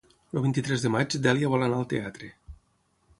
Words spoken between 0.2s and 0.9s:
El vint-i-tres